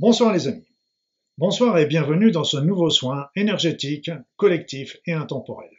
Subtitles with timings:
[0.00, 0.70] Bonsoir les amis.
[1.38, 5.72] Bonsoir et bienvenue dans ce nouveau soin énergétique, collectif et intemporel.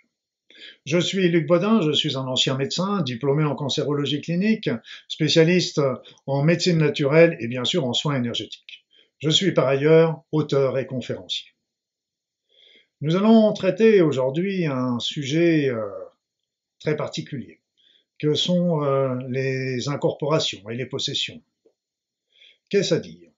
[0.85, 4.69] Je suis Luc Bodin, je suis un ancien médecin, diplômé en cancérologie clinique,
[5.07, 5.79] spécialiste
[6.27, 8.83] en médecine naturelle et bien sûr en soins énergétiques.
[9.19, 11.47] Je suis par ailleurs auteur et conférencier.
[12.99, 15.87] Nous allons traiter aujourd'hui un sujet euh,
[16.81, 17.61] très particulier,
[18.17, 21.41] que sont euh, les incorporations et les possessions.
[22.69, 23.28] Qu'est-ce à dire?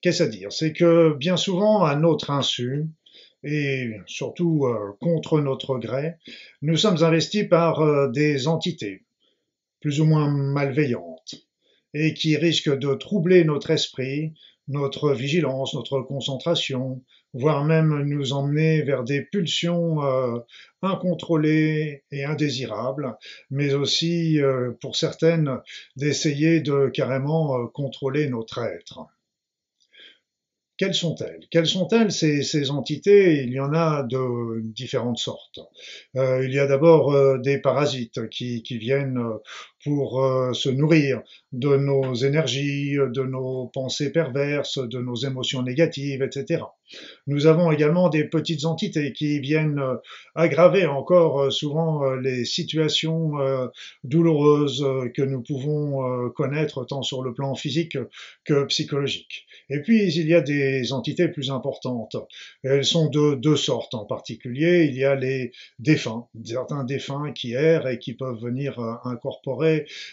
[0.00, 0.52] Qu'est-ce à dire?
[0.52, 2.86] C'est que bien souvent, à notre insu,
[3.44, 6.14] et surtout euh, contre notre gré,
[6.62, 9.04] nous sommes investis par euh, des entités
[9.80, 11.36] plus ou moins malveillantes
[11.94, 14.34] et qui risquent de troubler notre esprit,
[14.66, 17.02] notre vigilance, notre concentration,
[17.32, 20.38] voire même nous emmener vers des pulsions euh,
[20.82, 23.16] incontrôlées et indésirables,
[23.50, 24.38] mais aussi,
[24.80, 25.58] pour certaines,
[25.96, 29.06] d'essayer de carrément contrôler notre être.
[30.78, 31.40] Quelles sont-elles?
[31.50, 33.42] Quelles sont-elles ces, entités?
[33.42, 35.58] Il y en a de différentes sortes.
[36.14, 39.38] Euh, il y a d'abord euh, des parasites qui, qui viennent euh,
[39.84, 46.22] pour euh, se nourrir de nos énergies, de nos pensées perverses, de nos émotions négatives,
[46.22, 46.62] etc.
[47.26, 49.96] Nous avons également des petites entités qui viennent euh,
[50.34, 53.32] aggraver encore euh, souvent les situations
[54.04, 54.84] douloureuses
[55.14, 57.98] que nous pouvons connaître tant sur le plan physique
[58.44, 59.46] que psychologique.
[59.70, 62.16] Et puis il y a des entités plus importantes.
[62.62, 64.84] Elles sont de deux sortes en particulier.
[64.84, 69.67] Il y a les défunts, certains défunts qui errent et qui peuvent venir incorporer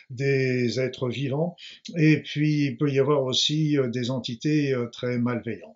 [0.10, 1.56] des êtres vivants,
[1.98, 5.76] et puis il peut y avoir aussi euh, des entités euh, très malveillantes.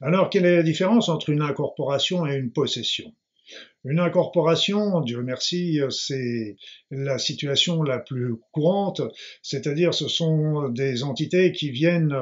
[0.00, 3.12] Alors, quelle est la différence entre une incorporation et une possession?
[3.84, 6.56] Une incorporation, Dieu merci, euh, c'est
[6.90, 9.02] la situation la plus courante,
[9.42, 12.16] c'est-à-dire ce sont des entités qui viennent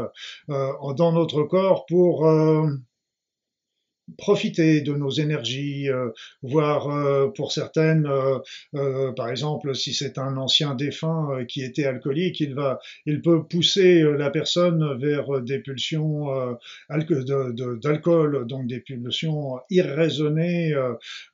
[0.49, 2.27] dans notre corps pour
[4.19, 6.11] profiter de nos énergies, euh,
[6.43, 8.07] voire euh, pour certaines,
[8.75, 13.45] euh, par exemple, si c'est un ancien défunt qui était alcoolique, il va, il peut
[13.45, 16.57] pousser la personne vers des pulsions
[17.83, 20.75] d'alcool, donc des pulsions irraisonnées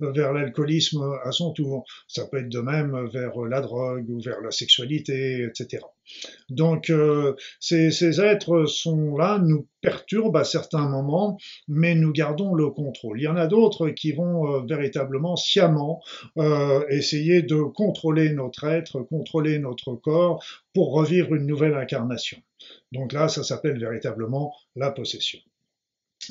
[0.01, 1.85] vers l'alcoolisme à son tour.
[2.09, 5.81] Ça peut être de même vers la drogue ou vers la sexualité, etc.
[6.49, 6.93] Donc
[7.61, 11.39] ces, ces êtres sont là, nous perturbent à certains moments,
[11.69, 13.21] mais nous gardons le contrôle.
[13.21, 16.03] Il y en a d'autres qui vont euh, véritablement sciemment
[16.39, 20.45] euh, essayer de contrôler notre être, contrôler notre corps
[20.75, 22.39] pour revivre une nouvelle incarnation.
[22.93, 25.39] Donc là, ça s'appelle véritablement la possession.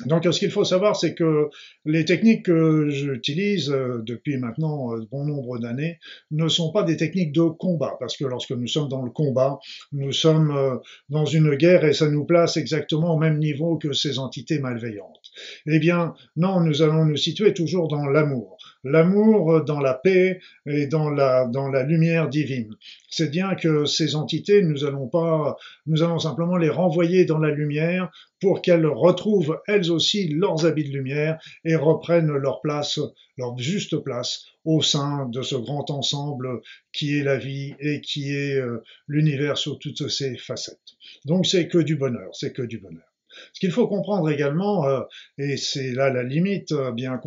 [0.06, 1.50] Donc ce qu'il faut savoir, c'est que
[1.84, 5.98] les techniques que j'utilise euh, depuis maintenant euh, bon nombre d'années
[6.30, 9.58] ne sont pas des techniques de combat, parce que lorsque nous sommes dans le combat,
[9.92, 10.76] nous sommes euh,
[11.08, 15.32] dans une guerre et ça nous place exactement au même niveau que ces entités malveillantes.
[15.66, 20.86] Eh bien, non, nous allons nous situer toujours dans l'amour l'amour dans la paix et
[20.86, 22.74] dans la, dans la lumière divine.
[23.08, 27.50] C'est bien que ces entités, nous allons pas, nous allons simplement les renvoyer dans la
[27.50, 32.98] lumière pour qu'elles retrouvent elles aussi leurs habits de lumière et reprennent leur place,
[33.36, 36.60] leur juste place au sein de ce grand ensemble
[36.92, 40.78] qui est la vie et qui est euh, l'univers sous toutes ses facettes.
[41.24, 43.04] Donc c'est que du bonheur, c'est que du bonheur.
[43.52, 45.00] Ce qu'il faut comprendre également, euh,
[45.38, 47.20] et c'est là la limite bien,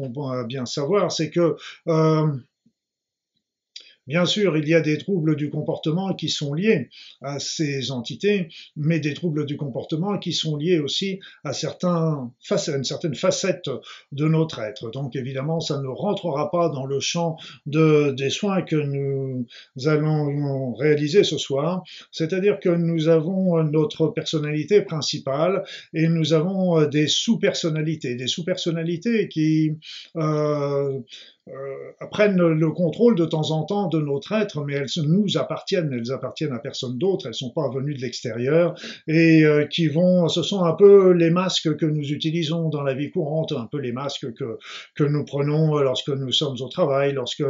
[0.48, 1.56] bien savoir, c'est que
[1.88, 2.28] euh,
[4.06, 6.90] Bien sûr, il y a des troubles du comportement qui sont liés
[7.22, 12.30] à ces entités, mais des troubles du comportement qui sont liés aussi à, certains,
[12.68, 13.70] une certaine facette
[14.12, 14.92] de notre être.
[14.92, 19.48] Donc évidemment, ça ne rentrera pas dans le champ de, des soins que nous
[19.86, 21.84] allons réaliser ce soir.
[22.12, 25.64] C'est-à-dire que nous avons notre personnalité principale
[25.94, 29.72] et nous avons des sous-personnalités, des sous-personnalités qui
[30.18, 31.00] euh,
[32.12, 36.12] prennent le contrôle de temps en temps de notre être, mais elles nous appartiennent, elles
[36.12, 38.76] appartiennent à personne d'autre, elles sont pas venues de l'extérieur
[39.08, 42.94] et euh, qui vont, ce sont un peu les masques que nous utilisons dans la
[42.94, 44.58] vie courante, un peu les masques que
[44.96, 47.44] que nous prenons lorsque nous sommes au travail, lorsque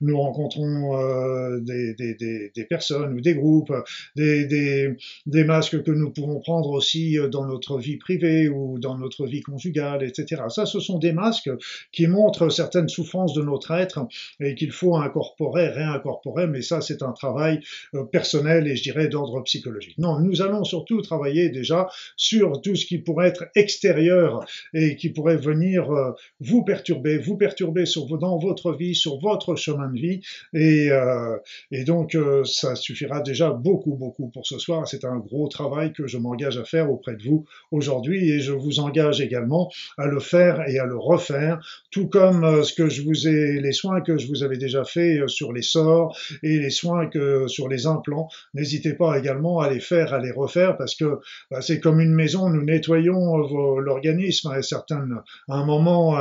[0.00, 3.72] nous rencontrons euh, des, des, des, des, personnes ou des groupes,
[4.16, 4.96] des, des,
[5.26, 9.40] des masques que nous pouvons prendre aussi dans notre vie privée ou dans notre vie
[9.40, 10.42] conjugale, etc.
[10.48, 11.50] Ça, ce sont des masques
[11.92, 14.06] qui montrent certaines souffrances notre être
[14.40, 17.60] et qu'il faut incorporer, réincorporer, mais ça c'est un travail
[17.94, 19.98] euh, personnel et je dirais d'ordre psychologique.
[19.98, 24.44] Non, nous allons surtout travailler déjà sur tout ce qui pourrait être extérieur
[24.74, 27.84] et qui pourrait venir euh, vous perturber, vous perturber
[28.20, 30.20] dans votre vie, sur votre chemin de vie
[30.52, 31.36] et, euh,
[31.70, 34.86] et donc ça suffira déjà beaucoup, beaucoup pour ce soir.
[34.88, 38.52] C'est un gros travail que je m'engage à faire auprès de vous aujourd'hui et je
[38.52, 41.60] vous engage également à le faire et à le refaire,
[41.90, 45.20] tout comme ce que je vous ai, les soins que je vous avais déjà fait
[45.26, 48.28] sur les sorts et les soins que sur les implants.
[48.54, 52.14] N'hésitez pas également à les faire, à les refaire, parce que bah, c'est comme une
[52.14, 53.36] maison, nous nettoyons
[53.78, 55.16] l'organisme à, certaines,
[55.48, 56.16] à un moment,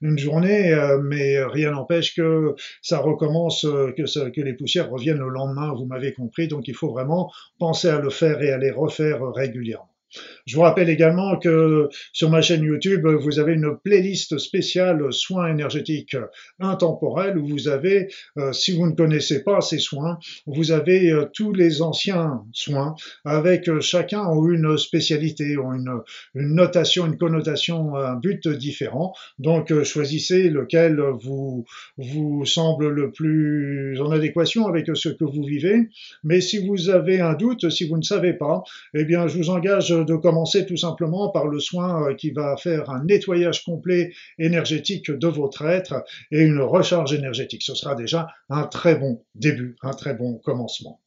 [0.00, 5.28] une journée, euh, mais rien n'empêche que ça recommence, que, que les poussières reviennent le
[5.28, 8.70] lendemain, vous m'avez compris, donc il faut vraiment penser à le faire et à les
[8.70, 9.97] refaire régulièrement.
[10.46, 15.48] Je vous rappelle également que sur ma chaîne YouTube, vous avez une playlist spéciale soins
[15.48, 16.16] énergétiques
[16.58, 18.08] intemporels où vous avez,
[18.38, 22.94] euh, si vous ne connaissez pas ces soins, vous avez euh, tous les anciens soins
[23.24, 26.00] avec euh, chacun ont une spécialité, une,
[26.34, 29.12] une, notation, une connotation, un but différent.
[29.38, 31.64] Donc choisissez lequel vous,
[31.96, 35.88] vous semble le plus en adéquation avec ce que vous vivez.
[36.24, 38.62] Mais si vous avez un doute, si vous ne savez pas,
[38.94, 42.56] eh bien je vous engage de commencer tout simplement par le soin euh, qui va
[42.56, 47.62] faire un nettoyage complet énergétique de votre être et une recharge énergétique.
[47.62, 51.00] Ce sera déjà un très bon début, un très bon commencement.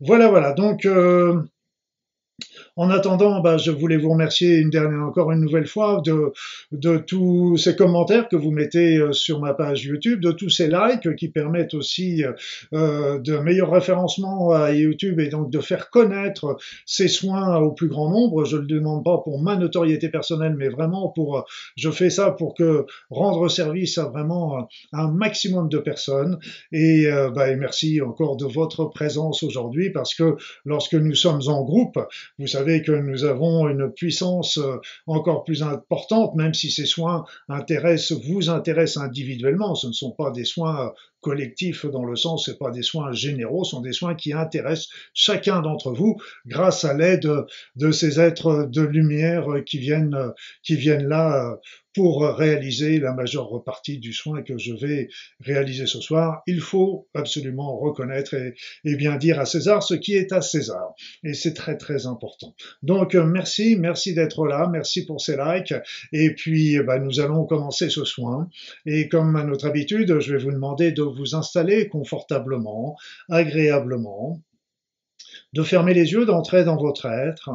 [0.00, 0.52] Voilà, voilà.
[0.52, 1.42] Donc, euh,
[2.78, 6.32] en attendant, bah, je voulais vous remercier une dernière, encore une nouvelle fois de,
[6.70, 10.68] de tous ces commentaires que vous mettez euh, sur ma page YouTube, de tous ces
[10.68, 12.22] likes qui permettent aussi
[12.72, 17.88] euh, de meilleur référencement à YouTube et donc de faire connaître ces soins au plus
[17.88, 18.44] grand nombre.
[18.44, 22.30] Je ne le demande pas pour ma notoriété personnelle, mais vraiment pour, je fais ça
[22.30, 26.38] pour que rendre service à vraiment un maximum de personnes.
[26.70, 31.42] Et, euh, bah, et merci encore de votre présence aujourd'hui parce que lorsque nous sommes
[31.48, 31.98] en groupe,
[32.38, 34.76] vous savez que nous avons une puissance euh,
[35.06, 39.74] encore plus importante, même si ces soins intéressent, vous intéressent individuellement.
[39.74, 43.64] Ce ne sont pas des soins collectifs dans le sens, c'est pas des soins généraux,
[43.64, 46.16] ce sont des soins qui intéressent chacun d'entre vous
[46.46, 47.28] grâce à l'aide
[47.74, 50.16] de ces êtres de lumière qui viennent,
[50.62, 51.58] qui viennent là
[51.98, 55.08] pour réaliser la majeure partie du soin que je vais
[55.40, 56.42] réaliser ce soir.
[56.46, 58.54] Il faut absolument reconnaître et,
[58.94, 60.94] bien dire à César ce qui est à César.
[61.24, 62.54] Et c'est très très important.
[62.84, 65.74] Donc merci, merci d'être là, merci pour ces likes.
[66.12, 68.48] Et puis bah, nous allons commencer ce soin.
[68.86, 72.96] Et comme à notre habitude, je vais vous demander de vous installer confortablement,
[73.28, 74.40] agréablement,
[75.52, 77.50] de fermer les yeux, d'entrer dans votre être,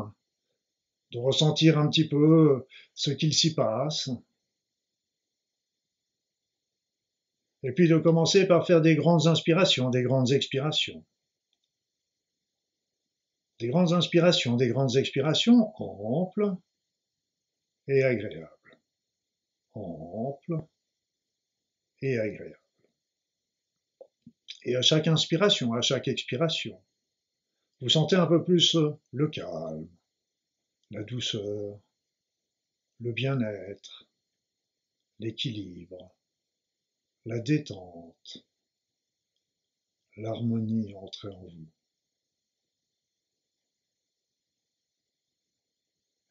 [1.14, 4.10] de ressentir un petit peu ce qu'il s'y passe,
[7.64, 11.06] et puis de commencer par faire des grandes inspirations, des grandes expirations.
[13.60, 16.56] Des grandes inspirations, des grandes expirations amples
[17.88, 18.80] et agréables.
[19.74, 20.60] Amples
[22.02, 22.60] et agréables.
[24.64, 26.82] Et à chaque inspiration, à chaque expiration,
[27.80, 28.78] vous sentez un peu plus
[29.12, 29.90] le calme,
[30.92, 31.80] la douceur,
[33.00, 34.08] le bien-être,
[35.20, 36.14] l'équilibre,
[37.26, 38.46] la détente,
[40.18, 41.68] l'harmonie entrer en vous.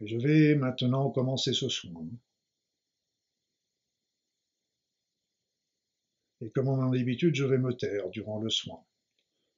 [0.03, 2.06] Je vais maintenant commencer ce soin.
[6.41, 8.84] Et comme en d'habitude, je vais me taire durant le soin.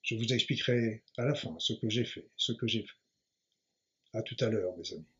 [0.03, 2.99] Je vous expliquerai à la fin ce que j'ai fait, ce que j'ai fait.
[4.13, 5.14] À tout à l'heure, mes amis.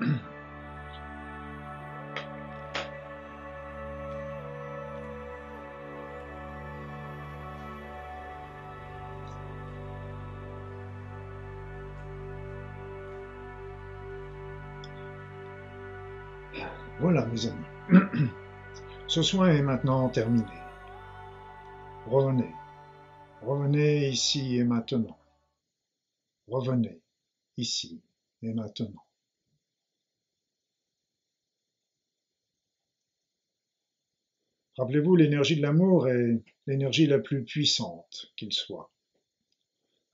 [17.00, 17.66] Voilà, mes amis.
[19.08, 20.46] Ce soin est maintenant terminé.
[22.06, 22.54] Revenez.
[23.42, 25.18] Revenez ici et maintenant.
[26.46, 27.00] Revenez
[27.56, 28.00] ici
[28.42, 29.04] et maintenant.
[34.76, 38.90] Rappelez-vous, l'énergie de l'amour est l'énergie la plus puissante qu'il soit.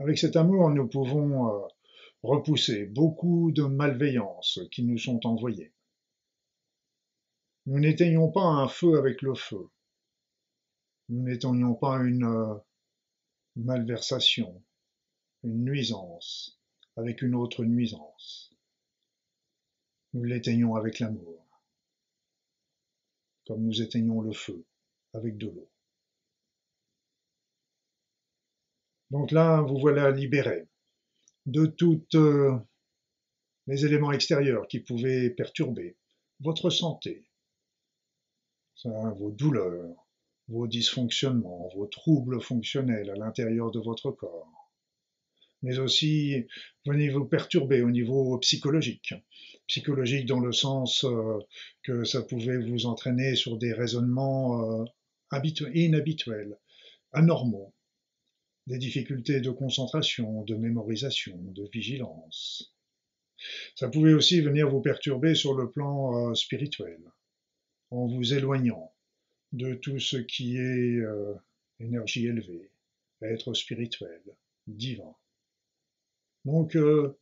[0.01, 1.66] Avec cet amour, nous pouvons euh,
[2.23, 5.73] repousser beaucoup de malveillances qui nous sont envoyées.
[7.66, 9.68] Nous n'éteignons pas un feu avec le feu.
[11.09, 12.55] Nous n'éteignons pas une euh,
[13.57, 14.62] malversation,
[15.44, 16.59] une nuisance
[16.97, 18.53] avec une autre nuisance.
[20.14, 21.38] Nous l'éteignons avec l'amour,
[23.49, 24.65] comme nous éteignons le feu
[25.15, 25.71] avec de l'eau.
[29.11, 30.69] Donc là, vous voilà libéré
[31.47, 32.55] de tous euh,
[33.67, 35.97] les éléments extérieurs qui pouvaient perturber
[36.41, 37.27] votre santé,
[38.85, 40.07] vos douleurs,
[40.49, 44.58] vos dysfonctionnements, vos troubles fonctionnels à l'intérieur de votre corps.
[45.62, 46.47] Mais aussi,
[46.87, 49.14] venez vous perturber au niveau psychologique.
[49.66, 51.38] Psychologique dans le sens euh,
[51.83, 54.85] que ça pouvait vous entraîner sur des raisonnements euh,
[55.75, 56.57] inhabituels,
[57.12, 57.75] anormaux,
[58.66, 62.75] des difficultés de concentration, de mémorisation, de vigilance.
[63.75, 67.01] Ça pouvait aussi venir vous perturber sur le plan euh, spirituel
[67.90, 68.92] en vous éloignant
[69.53, 71.01] de tout ce qui est
[71.81, 72.71] énergie élevée,
[73.23, 74.21] être spirituel,
[74.66, 75.14] divin.
[76.49, 77.19] Donc, euh,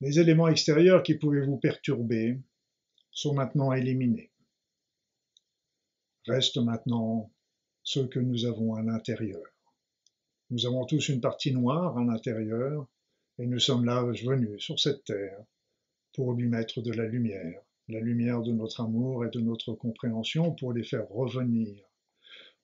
[0.00, 2.38] les éléments extérieurs qui pouvaient vous perturber
[3.10, 4.30] sont maintenant éliminés.
[6.28, 7.32] Reste maintenant
[7.82, 9.42] ce que nous avons à l'intérieur.
[10.50, 12.86] Nous avons tous une partie noire à l'intérieur
[13.40, 15.42] et nous sommes là venus sur cette terre
[16.12, 20.54] pour lui mettre de la lumière la lumière de notre amour et de notre compréhension
[20.54, 21.84] pour les faire revenir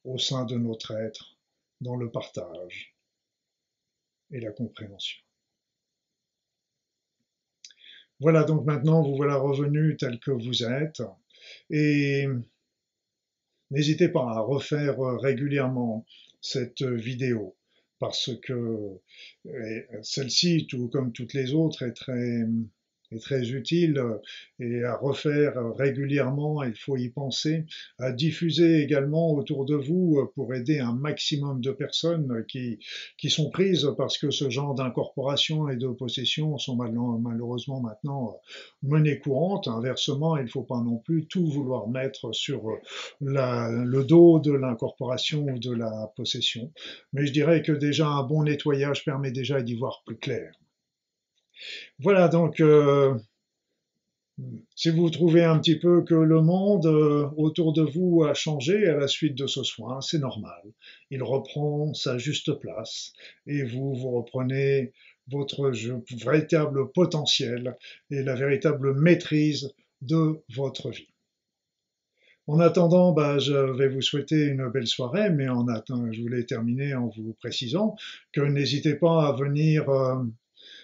[0.04, 1.36] au sein de notre être
[1.80, 2.97] dans le partage
[4.32, 5.18] et la compréhension.
[8.20, 11.02] Voilà, donc maintenant vous voilà revenu tel que vous êtes
[11.70, 12.26] et
[13.70, 16.04] n'hésitez pas à refaire régulièrement
[16.40, 17.56] cette vidéo
[18.00, 19.00] parce que
[20.02, 22.44] celle-ci, tout comme toutes les autres, est très
[23.12, 24.18] est très utile euh,
[24.60, 27.64] et à refaire régulièrement, il faut y penser,
[27.98, 32.78] à diffuser également autour de vous euh, pour aider un maximum de personnes qui,
[33.16, 38.88] qui sont prises parce que ce genre d'incorporation et de possession sont malheureusement maintenant euh,
[38.88, 39.68] menées courantes.
[39.68, 42.62] Inversement, il ne faut pas non plus tout vouloir mettre sur
[43.20, 46.72] la, le dos de l'incorporation ou de la possession.
[47.12, 50.52] Mais je dirais que déjà un bon nettoyage permet déjà d'y voir plus clair.
[51.98, 53.14] Voilà, donc, euh,
[54.76, 58.86] si vous trouvez un petit peu que le monde euh, autour de vous a changé
[58.86, 60.62] à la suite de ce soin, c'est normal.
[61.10, 63.12] Il reprend sa juste place
[63.46, 64.92] et vous, vous reprenez
[65.28, 65.70] votre
[66.24, 67.76] véritable potentiel
[68.10, 71.08] et la véritable maîtrise de votre vie.
[72.46, 76.44] En attendant, bah, je vais vous souhaiter une belle soirée, mais en attendant, je voulais
[76.44, 77.94] terminer en vous précisant
[78.32, 80.24] que n'hésitez pas à venir euh,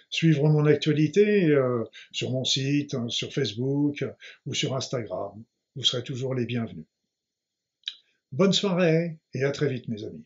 [0.09, 4.05] suivre mon actualité euh, sur mon site, hein, sur Facebook
[4.45, 5.43] ou sur Instagram.
[5.75, 6.85] Vous serez toujours les bienvenus.
[8.31, 10.25] Bonne soirée et à très vite mes amis.